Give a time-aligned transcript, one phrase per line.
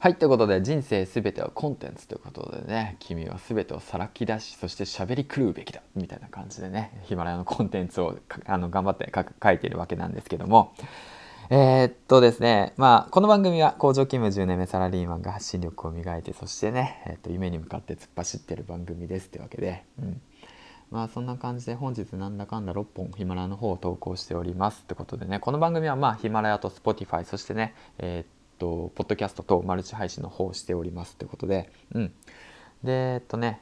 [0.00, 8.16] はいということで人生すべてはコンテンツということでね君はすべてをさらき出しそして喋り狂うべきだみたいな感じでねヒマラヤのコンテンツを
[8.46, 10.72] あの頑張って書いているわけなんですけども。
[11.50, 20.20] えー、っとですねまあこの番組は工場勤務10年目サラリーマンが発信力を磨いてそしてね、えー、っと夢に向かって突っ走ってる番組ですってわけで、うん、
[20.90, 32.12] まあそんな感じで本日なんだかんだ6本ヒマラヤの方を投稿しておりますってことでねこの番組はまあヒマラヤと Spotify そしてねえー、っとポッドキャストとマルチ配信の方をしておりますということで、うん。
[32.82, 33.60] で、えっとね、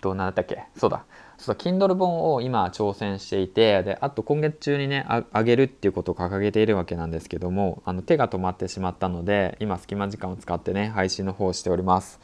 [0.00, 0.64] どうなんだっけ？
[0.76, 1.04] そうだ。
[1.36, 12.20] そうだ、Kindle 本を今挑戦していて、で、あと今月中にね、あげるっていうことを掲げているわけなんですけども、あの手が止まってしまったので、今隙間時間を使ってね、配信の方をしております。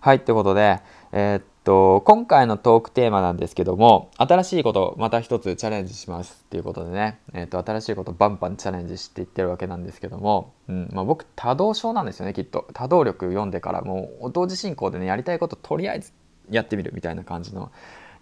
[0.00, 0.80] はい、ということで、
[1.12, 12.66] えー、っと、今回のトークテーマなんですけども、新しいことまた一つチャレンジしますっていうことでね、えー、と、新しいことバンバンチャレンジしていってるわけなんですけども、うんまあ、僕多動症なんですよねきっと。
[12.74, 16.12] 多動力読んでからもう同時進行でねやりたいこととりあえず
[16.50, 17.70] やってみるみたいな感じの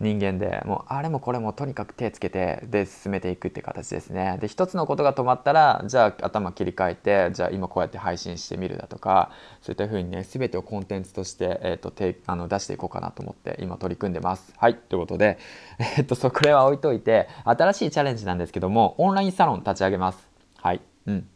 [0.01, 4.39] 人間でもうあれもこれもとにかく手つけてで進めていくって形ですね。
[4.41, 14.53] で一つのことが止まったらじゃあ頭切り替えてじゃあ今こうやって配信してみるだとかそういったふうにね全てをコンテンツとして、えーと、てあの出していこうかなと思って今取り組んでます。
[14.57, 14.77] はい。
[14.77, 15.39] ということで、
[15.79, 20.29] えーと、そこれは置いといて新しいチャレンジなんですけどもオンラインサロン立ち上げます。
[20.59, 20.81] はい。
[21.07, 21.29] うん。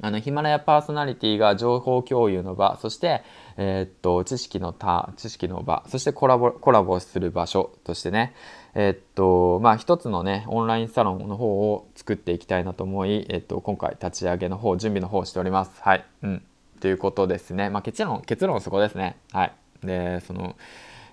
[0.00, 3.22] あのヒマラヤパーソナリティが情報共有の場そして、
[3.56, 8.34] えー、っと知識の他知識の場そしてコラボコラボする場所としてね
[8.74, 15.82] えー、っとまあ一つのねオンラインサロンの方を作っていきたいなと思い、えー、っと今回立ち上げの方準備の方をしております。
[15.82, 16.04] はい。
[16.22, 16.42] うん。
[16.80, 17.70] ということですね。
[17.70, 19.16] まあ結論結論そこですね。
[19.32, 19.52] はい。
[19.82, 20.56] でその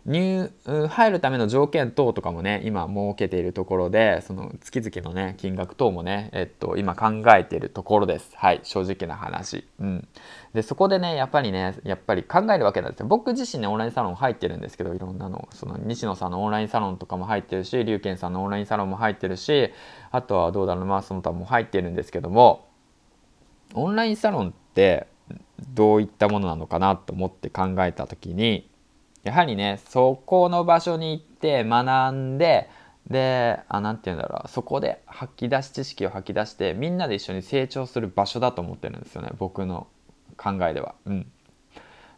[0.06, 0.52] 入
[0.90, 8.32] 入るための条件等とかもね今設けているところでその月々のね金額等もね、えっと、今考えているところです。
[8.36, 10.08] はい正直な話、うん、
[10.54, 13.06] でそこでねやっぱりねやっぱり考えるわけなんですよ。
[13.06, 15.48] 僕自身ねオンラインサロン入ってるんですけどいろんなの。
[15.52, 19.72] その西野さんのオンラインサロンとかも入ってるし龍賢さんのオンラインサロンも入ってるし
[20.12, 22.68] あとはどうだろうマースの他も入ってるんですけども
[23.74, 25.08] オンラインサロンって
[25.74, 28.70] どういったものなのかなと思って考えた時に
[29.24, 32.70] やはりねそこの場所に行って学んで
[33.10, 39.88] であ何て言うんだろうそこで吐き出し知識を吐き出してみんなで一緒に成長する場所だと思ってるんですよね僕の
[40.38, 40.96] 考えでは。
[41.06, 41.32] うん、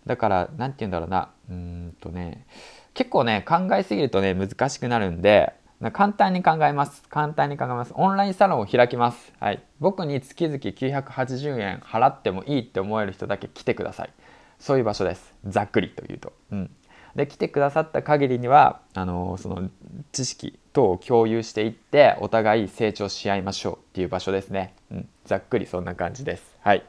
[0.05, 2.45] だから何て言うんだろうなうんとね
[2.93, 5.53] 結構ね考えすぎるとね難しくなるんで
[5.91, 7.03] 簡単に考えます。
[7.09, 7.91] 簡単に考えます。
[7.95, 9.33] オンラインサロンを開きます。
[9.39, 9.61] はい。
[9.79, 14.09] 僕に月々980円払ってもいいって思える人だけ来てください。
[14.57, 15.33] そういう場所です。
[15.45, 16.33] ざっくりと言うと。
[16.51, 16.71] うん。
[17.15, 19.69] で来てくださった限りにはあのその
[20.11, 26.55] 知識等を共有していってお互い成長し合いましょうっていう場所ですね、うん、ざっくりそんな感じです。
[26.61, 26.83] はい、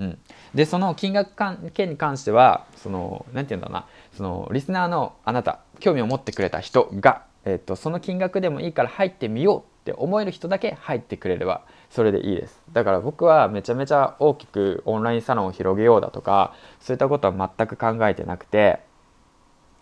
[0.00, 0.18] うん、
[0.54, 3.86] でその金額関係に関してはその何て言うんだろうな。
[4.16, 12.60] そのリスナーのあなた興味を持ってくれた人が、えっと、その金額でもいいから入ってみようって思える人だけ入ってくれればそれでいいです。
[12.72, 18.80] だから僕はめちゃめちゃ大きくオンラインサロンを広げようだとかそういったことは全く考えてなくて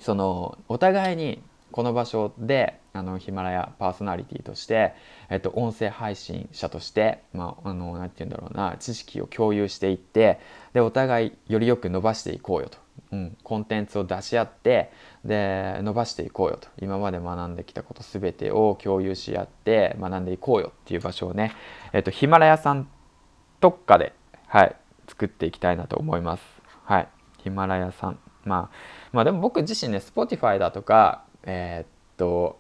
[0.01, 4.95] そのお互いにこの場所であのヒマラヤパーソナリティとして、
[5.29, 10.41] えっと、音声配信者として、まあ、あのなんて言うんだろうな知識を共有していって
[10.73, 12.79] でお互いよりよく伸ばしていこうよと、
[13.13, 14.91] うん、コンテンツを出し合って
[15.25, 16.69] で伸ばしていこうよと。
[16.81, 21.53] 今まで学んできたこと全てを共有し合って学んでいこうよっていう場所をね、
[21.93, 22.89] えっと、ヒマラヤさん
[23.61, 24.15] 特化で、
[24.47, 24.75] はい、
[25.07, 26.43] 作っていきたいなと思います。
[26.85, 27.09] はい、
[27.43, 28.19] ヒマラヤさん。
[28.45, 32.59] まあ、まあでも僕自身ね Spotify だとかえー、っと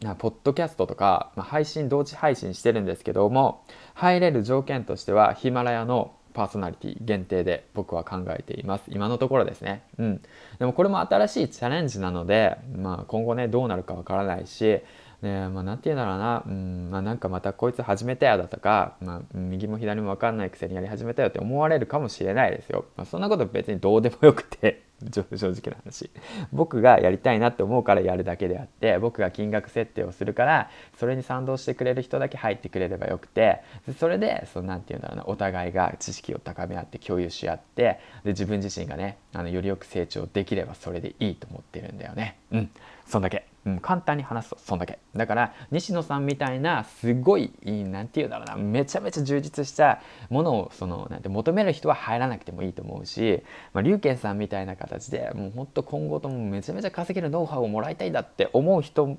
[0.00, 3.64] なポッドキャストとか、まあ、配信同時配信してるんですけども
[3.94, 8.84] 入れる条件としてはヒマラヤのパーソナリティ限定で僕は考えています。
[8.88, 9.82] 今のところですね。
[9.98, 10.22] うん。
[10.60, 14.80] でもこれも新しいチャレンジなので、まあ、今後ねどうなるかわからないし
[15.22, 22.86] ねまあ、なんて言うんだろうな、うんまあ、なんかまたこいつ始めたよだとか、まあ、右も左も分かんないくせにやり始めたよって思われるかもしれないですよ。
[22.96, 24.82] まあ、そんなこと別にどうでもよくて
[25.12, 26.10] 正直な話。
[26.52, 33.62] 僕がやりたいなって思うからやるだけであって僕が金額設定をするからそれに賛同してくれる人だけ入ってくれればよくて
[33.98, 42.36] それでそのなんて言うんだろうなお互いが知識を高め合って共有し合ってで自分自身がねあのよりよく成長できればそれでいいと思ってるんだよね。
[42.52, 42.70] うん。
[43.06, 44.98] そんだけ、うん、簡単に話すとそんだけ。
[45.14, 53.42] だから西野さんみたいなすごい何て言うんだろうなめちゃめちゃ充実したものをそのなんて求める人は入らなくてもいいと思うし、
[53.74, 59.18] まあ、龍賢さんみたいな形でもうほんと今後ともめちゃめちゃ稼げるノウハウをもらいたいんだって思う人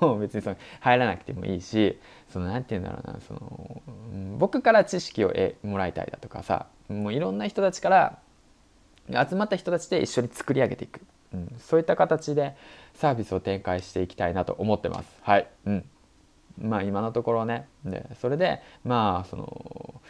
[0.00, 1.98] も別にその入らなくてもいいし
[2.28, 3.82] その何て言うんだろうなその
[4.38, 8.18] 僕から知識を得もらいたいだとかさもういろんな人たちから
[9.08, 11.00] 集まった人たちで一緒に作り上げていく、
[11.32, 12.56] うん、そういった形で
[12.94, 15.18] サービスを展開していきたいなと思ってます。
[15.22, 15.84] はい、うん、
[16.58, 17.68] まあ今のところね。
[17.84, 20.00] でそれでまあその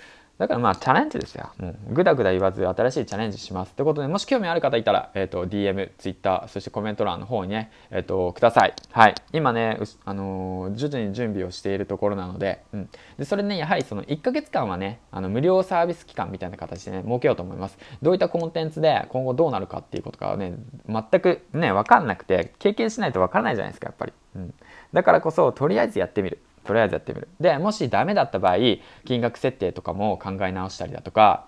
[0.40, 1.50] だからまあチャレンジですよ。
[1.58, 3.74] もうぐだぐだ言わず新しいチャレンジします。
[3.74, 8.72] ということで、もし興味ある方いたら、えっ、ー、と、DM、Twitter、そしてコメント欄の方にね、えっ、ー、と、ください。
[8.90, 9.14] はい。
[9.34, 12.88] 今ね、あのー、徐々に準備をしているところなので、うん。
[13.18, 17.76] で、それね、やはりその1ヶ月間はね、あの、無料サービス期間みたいな形でね、設けようと思います。
[18.00, 20.54] どういったコンテンツで今後どうなるかっていうことがね、
[20.88, 24.14] 全くね、わかんなくて、経験しないとわからないじゃないですか、やっぱり。
[24.36, 24.54] うん。
[24.94, 26.38] だからこそ、とりあえずやってみる。
[26.64, 27.28] とりあえずやってみる。
[27.40, 28.56] で、もしダメだった場合、
[29.04, 31.46] 金額設定とかも考え直したりだとか、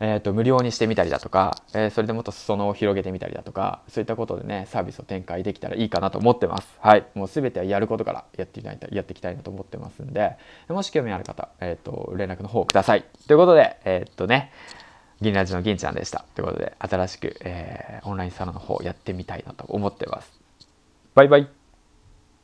[0.00, 6.68] えーと、無料にしてみたりだとか、えー、それでもっと裾野を広げてみたりだとかそういったことでねサービスを展開できたらいいかなと思ってます。
[6.80, 7.06] はい。
[7.14, 10.36] もう全てはやることからやっていきたいやっていきたいなと思ってますんで
[10.68, 13.04] もし興味ある方、えーと、連絡の方ください。
[13.26, 14.52] ということでえっ、とね
[15.20, 16.24] 銀ラジの銀ちゃんでした。
[16.34, 20.32] ということで新しく、えー、オンラインサロンの方やってみたいなと思ってます。
[21.14, 21.63] バイバイ。